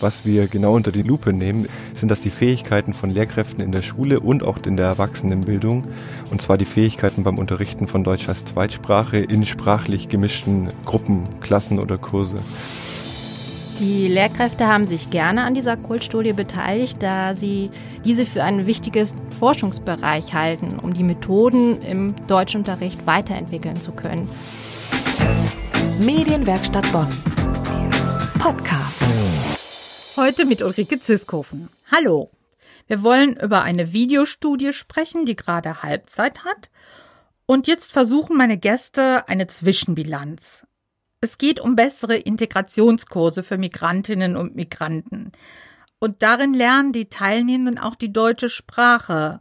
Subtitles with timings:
[0.00, 3.82] Was wir genau unter die Lupe nehmen, sind das die Fähigkeiten von Lehrkräften in der
[3.82, 5.84] Schule und auch in der Erwachsenenbildung.
[6.30, 11.78] Und zwar die Fähigkeiten beim Unterrichten von Deutsch als Zweitsprache in sprachlich gemischten Gruppen, Klassen
[11.78, 12.38] oder Kurse.
[13.80, 17.70] Die Lehrkräfte haben sich gerne an dieser Kultstudie beteiligt, da sie
[18.04, 19.06] diese für einen wichtigen
[19.38, 24.28] Forschungsbereich halten, um die Methoden im Deutschunterricht weiterentwickeln zu können.
[25.98, 27.08] Medienwerkstatt Bonn.
[28.38, 29.04] Podcast.
[30.20, 31.70] Heute mit Ulrike Ziskofen.
[31.90, 32.30] Hallo.
[32.86, 36.68] Wir wollen über eine Videostudie sprechen, die gerade Halbzeit hat.
[37.46, 40.66] Und jetzt versuchen meine Gäste eine Zwischenbilanz.
[41.22, 45.32] Es geht um bessere Integrationskurse für Migrantinnen und Migranten.
[46.00, 49.40] Und darin lernen die Teilnehmenden auch die deutsche Sprache.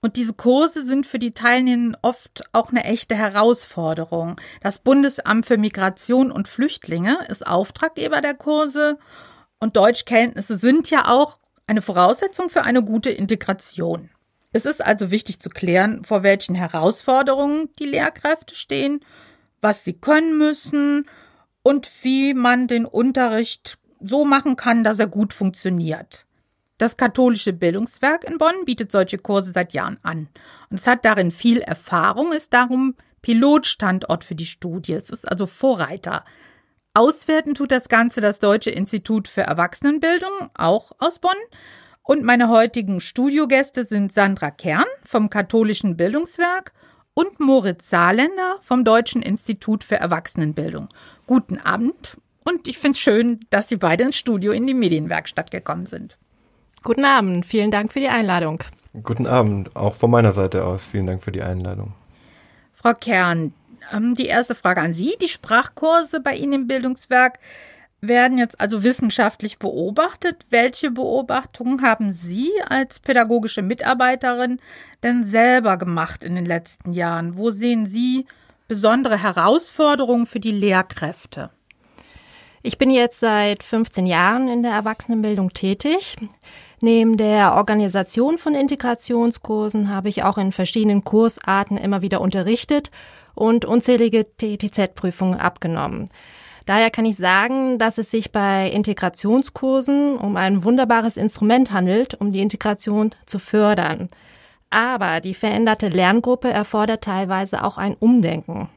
[0.00, 4.40] Und diese Kurse sind für die Teilnehmenden oft auch eine echte Herausforderung.
[4.62, 8.98] Das Bundesamt für Migration und Flüchtlinge ist Auftraggeber der Kurse
[9.64, 14.10] und Deutschkenntnisse sind ja auch eine Voraussetzung für eine gute Integration.
[14.52, 19.00] Es ist also wichtig zu klären, vor welchen Herausforderungen die Lehrkräfte stehen,
[19.62, 21.06] was sie können müssen
[21.62, 26.26] und wie man den Unterricht so machen kann, dass er gut funktioniert.
[26.76, 30.28] Das katholische Bildungswerk in Bonn bietet solche Kurse seit Jahren an.
[30.68, 34.92] Und es hat darin viel Erfahrung, ist darum Pilotstandort für die Studie.
[34.92, 36.22] Es ist also Vorreiter.
[36.96, 41.32] Auswerten tut das Ganze das Deutsche Institut für Erwachsenenbildung, auch aus Bonn.
[42.04, 46.72] Und meine heutigen Studiogäste sind Sandra Kern vom Katholischen Bildungswerk
[47.12, 50.88] und Moritz Saarländer vom Deutschen Institut für Erwachsenenbildung.
[51.26, 55.50] Guten Abend und ich finde es schön, dass Sie beide ins Studio in die Medienwerkstatt
[55.50, 56.18] gekommen sind.
[56.84, 58.62] Guten Abend, vielen Dank für die Einladung.
[59.02, 60.86] Guten Abend, auch von meiner Seite aus.
[60.86, 61.94] Vielen Dank für die Einladung.
[62.74, 63.52] Frau Kern,
[63.92, 65.14] die erste Frage an Sie.
[65.20, 67.38] Die Sprachkurse bei Ihnen im Bildungswerk
[68.08, 70.46] werden jetzt also wissenschaftlich beobachtet.
[70.50, 74.60] Welche Beobachtungen haben Sie als pädagogische Mitarbeiterin
[75.02, 77.36] denn selber gemacht in den letzten Jahren?
[77.36, 78.26] Wo sehen Sie
[78.68, 81.50] besondere Herausforderungen für die Lehrkräfte?
[82.62, 86.16] Ich bin jetzt seit 15 Jahren in der Erwachsenenbildung tätig.
[86.80, 92.90] Neben der Organisation von Integrationskursen habe ich auch in verschiedenen Kursarten immer wieder unterrichtet
[93.34, 96.08] und unzählige TTZ-Prüfungen abgenommen.
[96.66, 102.32] Daher kann ich sagen, dass es sich bei Integrationskursen um ein wunderbares Instrument handelt, um
[102.32, 104.08] die Integration zu fördern.
[104.70, 108.70] Aber die veränderte Lerngruppe erfordert teilweise auch ein Umdenken.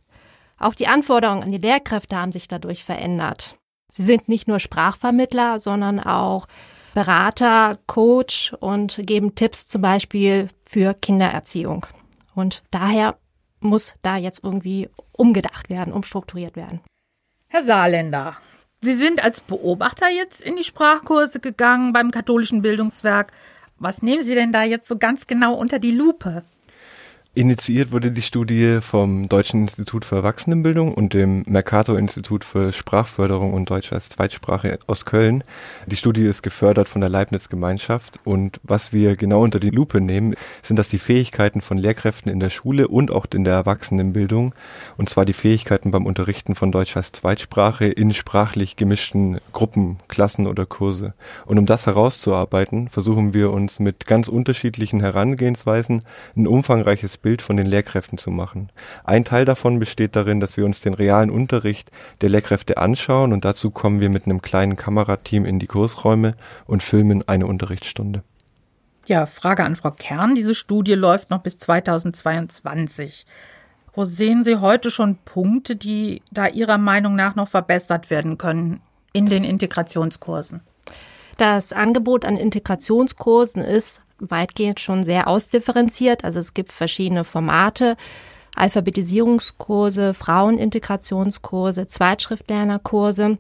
[0.59, 3.57] Auch die Anforderungen an die Lehrkräfte haben sich dadurch verändert.
[3.89, 6.47] Sie sind nicht nur Sprachvermittler, sondern auch
[6.93, 11.85] Berater, Coach und geben Tipps zum Beispiel für Kindererziehung.
[12.33, 13.17] Und daher
[13.59, 16.81] muss da jetzt irgendwie umgedacht werden, umstrukturiert werden.
[17.47, 18.37] Herr Saarländer,
[18.81, 23.31] Sie sind als Beobachter jetzt in die Sprachkurse gegangen beim katholischen Bildungswerk.
[23.79, 26.43] Was nehmen Sie denn da jetzt so ganz genau unter die Lupe?
[27.37, 33.69] Initiiert wurde die Studie vom Deutschen Institut für Erwachsenenbildung und dem Mercator-Institut für Sprachförderung und
[33.69, 35.43] Deutsch als Zweitsprache aus Köln.
[35.85, 40.33] Die Studie ist gefördert von der Leibniz-Gemeinschaft und was wir genau unter die Lupe nehmen,
[40.63, 44.55] sind das die Fähigkeiten von Lehrkräften in der Schule und auch in der Erwachsenenbildung
[44.97, 50.47] und zwar die Fähigkeiten beim Unterrichten von Deutsch als Zweitsprache in sprachlich gemischten Gruppen, Klassen
[50.47, 51.13] oder Kurse.
[51.45, 56.01] Und um das herauszuarbeiten, versuchen wir uns mit ganz unterschiedlichen Herangehensweisen
[56.35, 58.69] ein umfangreiches Bild von den Lehrkräften zu machen.
[59.03, 63.43] Ein Teil davon besteht darin, dass wir uns den realen Unterricht der Lehrkräfte anschauen und
[63.43, 66.35] dazu kommen wir mit einem kleinen Kamerateam in die Kursräume
[66.67, 68.23] und filmen eine Unterrichtsstunde.
[69.07, 70.35] Ja, Frage an Frau Kern.
[70.35, 73.25] Diese Studie läuft noch bis 2022.
[73.93, 78.79] Wo sehen Sie heute schon Punkte, die da Ihrer Meinung nach noch verbessert werden können
[79.11, 80.61] in den Integrationskursen?
[81.37, 86.23] Das Angebot an Integrationskursen ist weitgehend schon sehr ausdifferenziert.
[86.23, 87.97] Also es gibt verschiedene Formate.
[88.55, 93.37] Alphabetisierungskurse, Frauenintegrationskurse, Zweitschriftlernerkurse.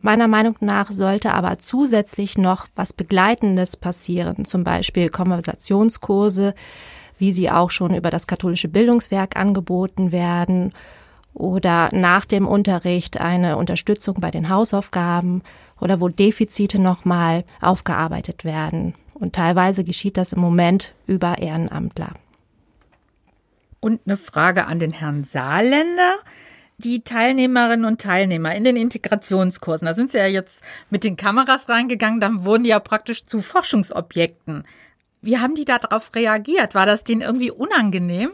[0.00, 6.54] Meiner Meinung nach sollte aber zusätzlich noch was Begleitendes passieren, zum Beispiel Konversationskurse,
[7.18, 10.72] wie sie auch schon über das katholische Bildungswerk angeboten werden,
[11.34, 15.42] oder nach dem Unterricht eine Unterstützung bei den Hausaufgaben
[15.80, 18.94] oder wo Defizite nochmal aufgearbeitet werden.
[19.22, 22.10] Und teilweise geschieht das im Moment über Ehrenamtler.
[23.78, 26.16] Und eine Frage an den Herrn Saarländer.
[26.78, 31.68] Die Teilnehmerinnen und Teilnehmer in den Integrationskursen, da sind sie ja jetzt mit den Kameras
[31.68, 34.64] reingegangen, dann wurden die ja praktisch zu Forschungsobjekten.
[35.20, 36.74] Wie haben die darauf reagiert?
[36.74, 38.32] War das denen irgendwie unangenehm?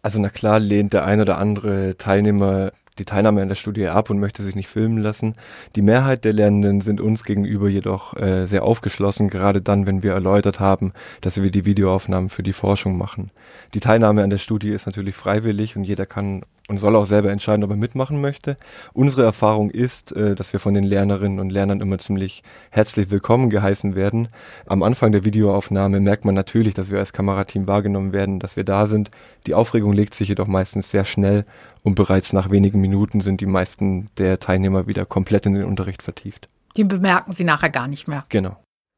[0.00, 4.10] Also na klar lehnt der ein oder andere Teilnehmer die Teilnahme an der Studie ab
[4.10, 5.34] und möchte sich nicht filmen lassen.
[5.74, 10.12] Die Mehrheit der Lernenden sind uns gegenüber jedoch äh, sehr aufgeschlossen, gerade dann, wenn wir
[10.12, 13.30] erläutert haben, dass wir die Videoaufnahmen für die Forschung machen.
[13.74, 17.30] Die Teilnahme an der Studie ist natürlich freiwillig und jeder kann und soll auch selber
[17.30, 18.56] entscheiden, ob er mitmachen möchte.
[18.92, 23.50] Unsere Erfahrung ist, äh, dass wir von den Lernerinnen und Lernern immer ziemlich herzlich willkommen
[23.50, 24.28] geheißen werden.
[24.66, 28.64] Am Anfang der Videoaufnahme merkt man natürlich, dass wir als Kamerateam wahrgenommen werden, dass wir
[28.64, 29.10] da sind.
[29.46, 31.44] Die Aufregung legt sich jedoch meistens sehr schnell
[31.82, 36.02] und bereits nach wenigen Minuten sind die meisten der Teilnehmer wieder komplett in den Unterricht
[36.02, 36.48] vertieft.
[36.76, 38.24] Die bemerken sie nachher gar nicht mehr.
[38.30, 38.56] Genau.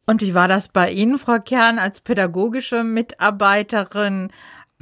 [0.08, 4.30] Und wie war das bei Ihnen, Frau Kern, als pädagogische Mitarbeiterin?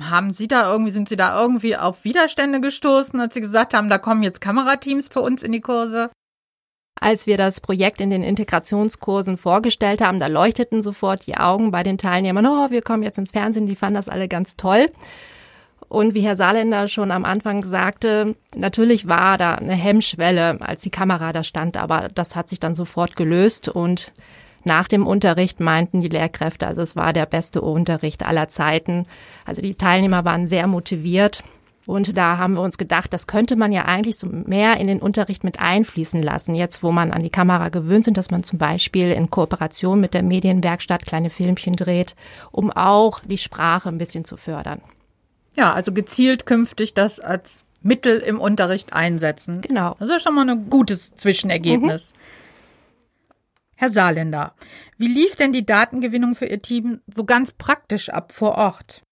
[0.00, 3.88] Haben Sie da irgendwie, sind Sie da irgendwie auf Widerstände gestoßen, als Sie gesagt haben,
[3.88, 6.10] da kommen jetzt Kamerateams zu uns in die Kurse?
[7.00, 11.82] Als wir das Projekt in den Integrationskursen vorgestellt haben, da leuchteten sofort die Augen bei
[11.82, 14.90] den Teilnehmern, oh, wir kommen jetzt ins Fernsehen, die fanden das alle ganz toll.
[15.88, 20.90] Und wie Herr Saarländer schon am Anfang sagte, natürlich war da eine Hemmschwelle, als die
[20.90, 24.12] Kamera da stand, aber das hat sich dann sofort gelöst und
[24.66, 29.06] nach dem Unterricht meinten die Lehrkräfte, also es war der beste Unterricht aller Zeiten.
[29.44, 31.42] Also die Teilnehmer waren sehr motiviert.
[31.86, 35.00] Und da haben wir uns gedacht, das könnte man ja eigentlich so mehr in den
[35.00, 36.54] Unterricht mit einfließen lassen.
[36.54, 40.14] Jetzt, wo man an die Kamera gewöhnt sind, dass man zum Beispiel in Kooperation mit
[40.14, 42.16] der Medienwerkstatt kleine Filmchen dreht,
[42.52, 44.80] um auch die Sprache ein bisschen zu fördern.
[45.56, 49.60] Ja, also gezielt künftig das als Mittel im Unterricht einsetzen.
[49.60, 49.94] Genau.
[49.98, 52.12] Das ist schon mal ein gutes Zwischenergebnis.
[52.12, 52.18] Mhm.
[53.76, 54.54] Herr Saarländer,
[54.96, 59.02] wie lief denn die Datengewinnung für Ihr Team so ganz praktisch ab vor Ort?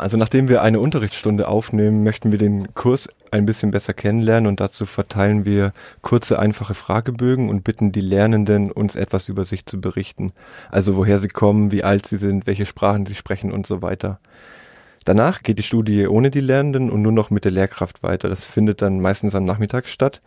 [0.00, 4.58] Also nachdem wir eine Unterrichtsstunde aufnehmen, möchten wir den Kurs ein bisschen besser kennenlernen und
[4.58, 9.78] dazu verteilen wir kurze, einfache Fragebögen und bitten die Lernenden, uns etwas über sich zu
[9.78, 10.32] berichten.
[10.70, 14.20] Also woher sie kommen, wie alt sie sind, welche Sprachen sie sprechen und so weiter.
[15.04, 18.28] Danach geht die Studie ohne die Lernenden und nur noch mit der Lehrkraft weiter.
[18.28, 20.20] Das findet dann meistens am Nachmittag statt.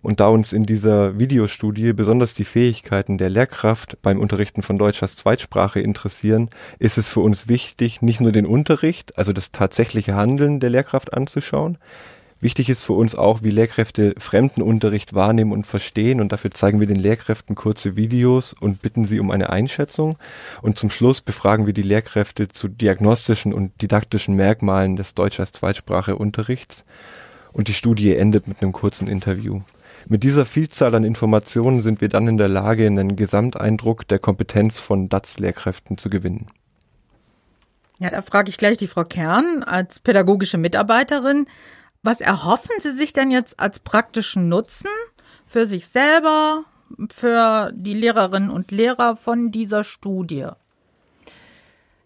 [0.00, 5.02] Und da uns in dieser Videostudie besonders die Fähigkeiten der Lehrkraft beim Unterrichten von Deutsch
[5.02, 10.14] als Zweitsprache interessieren, ist es für uns wichtig, nicht nur den Unterricht, also das tatsächliche
[10.14, 11.78] Handeln der Lehrkraft anzuschauen.
[12.40, 16.86] Wichtig ist für uns auch, wie Lehrkräfte Fremdenunterricht wahrnehmen und verstehen und dafür zeigen wir
[16.86, 20.16] den Lehrkräften kurze Videos und bitten sie um eine Einschätzung.
[20.62, 25.50] Und zum Schluss befragen wir die Lehrkräfte zu diagnostischen und didaktischen Merkmalen des Deutsch als
[25.50, 26.84] Zweitsprache Unterrichts.
[27.52, 29.62] Und die Studie endet mit einem kurzen Interview.
[30.06, 34.78] Mit dieser Vielzahl an Informationen sind wir dann in der Lage, einen Gesamteindruck der Kompetenz
[34.78, 36.46] von DATS-Lehrkräften zu gewinnen.
[37.98, 41.46] Ja, da frage ich gleich die Frau Kern als pädagogische Mitarbeiterin.
[42.02, 44.90] Was erhoffen Sie sich denn jetzt als praktischen Nutzen
[45.46, 46.64] für sich selber,
[47.10, 50.48] für die Lehrerinnen und Lehrer von dieser Studie?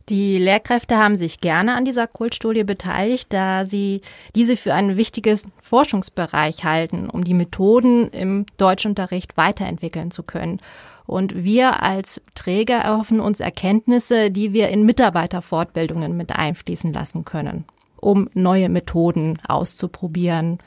[0.09, 4.00] Die Lehrkräfte haben sich gerne an dieser Kultstudie beteiligt, da sie
[4.35, 10.59] diese für einen wichtigen Forschungsbereich halten, um die Methoden im Deutschunterricht weiterentwickeln zu können.
[11.06, 17.65] Und wir als Träger erhoffen uns Erkenntnisse, die wir in Mitarbeiterfortbildungen mit einfließen lassen können,
[18.02, 20.58] um neue Methoden auszuprobieren,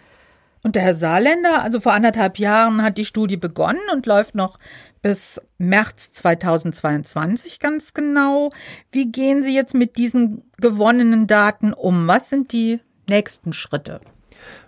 [0.65, 4.57] und der Herr Saarländer, also vor anderthalb Jahren hat die Studie begonnen und läuft noch
[5.03, 8.49] bis März 2022 ganz genau.
[8.89, 12.07] Wie gehen Sie jetzt mit diesen gewonnenen Daten um?
[12.07, 14.01] Was sind die nächsten Schritte?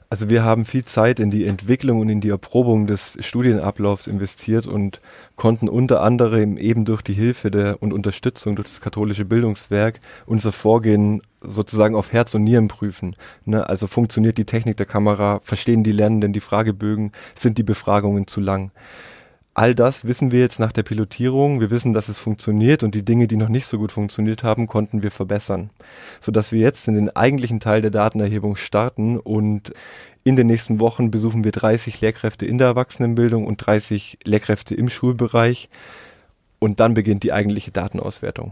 [0.09, 4.65] Also wir haben viel Zeit in die Entwicklung und in die Erprobung des Studienablaufs investiert
[4.65, 5.01] und
[5.35, 10.53] konnten unter anderem eben durch die Hilfe der und Unterstützung durch das katholische Bildungswerk unser
[10.53, 13.17] Vorgehen sozusagen auf Herz und Nieren prüfen.
[13.43, 13.67] Ne?
[13.67, 18.39] Also funktioniert die Technik der Kamera, verstehen die Lernenden die Fragebögen, sind die Befragungen zu
[18.39, 18.71] lang?
[19.57, 21.59] All das wissen wir jetzt nach der Pilotierung.
[21.59, 24.67] Wir wissen, dass es funktioniert und die Dinge, die noch nicht so gut funktioniert haben,
[24.67, 25.71] konnten wir verbessern.
[26.21, 29.73] Sodass wir jetzt in den eigentlichen Teil der Datenerhebung starten und
[30.23, 34.89] in den nächsten Wochen besuchen wir 30 Lehrkräfte in der Erwachsenenbildung und 30 Lehrkräfte im
[34.89, 35.69] Schulbereich.
[36.59, 38.51] Und dann beginnt die eigentliche Datenauswertung.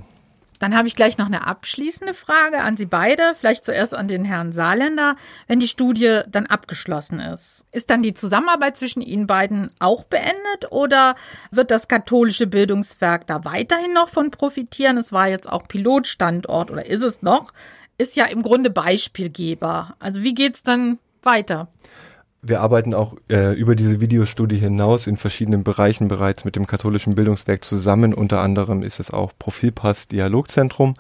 [0.60, 4.26] Dann habe ich gleich noch eine abschließende Frage an Sie beide, vielleicht zuerst an den
[4.26, 5.16] Herrn Saarländer.
[5.48, 10.72] Wenn die Studie dann abgeschlossen ist, ist dann die Zusammenarbeit zwischen Ihnen beiden auch beendet
[10.72, 11.16] oder
[11.52, 14.98] wird das katholische Bildungswerk da weiterhin noch von profitieren?
[14.98, 17.52] Es war jetzt auch Pilotstandort oder ist es noch?
[17.98, 19.96] Ist ja im Grunde Beispielgeber.
[20.00, 21.68] Also wie geht's dann weiter?
[22.48, 27.16] Wir arbeiten auch äh, über diese Videostudie hinaus in verschiedenen Bereichen bereits mit dem katholischen
[27.16, 28.14] Bildungswerk zusammen.
[28.14, 30.94] Unter anderem ist es auch Profilpass Dialogzentrum.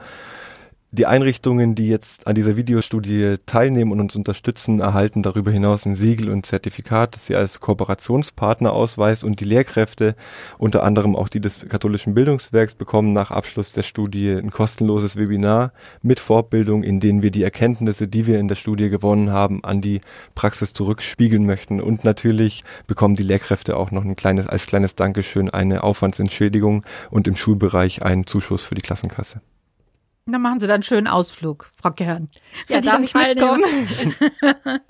[0.97, 5.93] Die Einrichtungen, die jetzt an dieser Videostudie teilnehmen und uns unterstützen, erhalten darüber hinaus ein
[5.93, 10.15] Siegel und Zertifikat, das sie als Kooperationspartner ausweist und die Lehrkräfte,
[10.57, 15.73] unter anderem auch die des katholischen Bildungswerks, bekommen nach Abschluss der Studie ein kostenloses Webinar
[16.01, 19.81] mit Fortbildung, in denen wir die Erkenntnisse, die wir in der Studie gewonnen haben, an
[19.81, 19.99] die
[20.33, 21.81] Praxis zurückspiegeln möchten.
[21.81, 27.27] Und natürlich bekommen die Lehrkräfte auch noch ein kleines, als kleines Dankeschön eine Aufwandsentschädigung und
[27.27, 29.41] im Schulbereich einen Zuschuss für die Klassenkasse.
[30.27, 32.29] Dann machen Sie dann einen schönen Ausflug, Frau Kern.
[32.67, 33.63] Ja, darf ich mitkommen?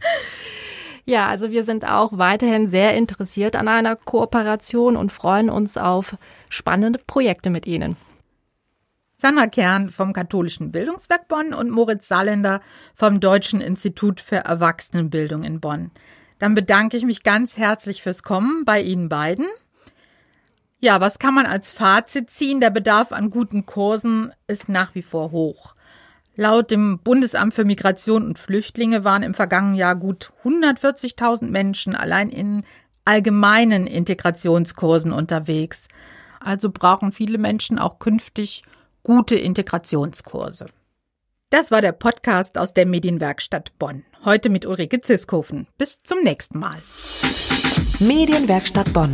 [1.05, 6.15] ja, also wir sind auch weiterhin sehr interessiert an einer Kooperation und freuen uns auf
[6.49, 7.97] spannende Projekte mit Ihnen.
[9.17, 12.61] Sandra Kern vom Katholischen Bildungswerk Bonn und Moritz Saarländer
[12.93, 15.91] vom Deutschen Institut für Erwachsenenbildung in Bonn.
[16.39, 19.47] Dann bedanke ich mich ganz herzlich fürs Kommen bei Ihnen beiden.
[20.85, 22.61] Ja, was kann man als Fazit ziehen?
[22.61, 25.73] Der Bedarf an guten Kursen ist nach wie vor hoch.
[26.35, 32.29] Laut dem Bundesamt für Migration und Flüchtlinge waren im vergangenen Jahr gut 140.000 Menschen allein
[32.29, 32.65] in
[33.03, 35.87] allgemeinen Integrationskursen unterwegs.
[36.39, 38.61] Also brauchen viele Menschen auch künftig
[39.01, 40.67] gute Integrationskurse.
[41.49, 44.05] Das war der Podcast aus der Medienwerkstatt Bonn.
[44.23, 45.65] Heute mit Ulrike Ziskofen.
[45.79, 46.77] Bis zum nächsten Mal.
[47.97, 49.13] Medienwerkstatt Bonn.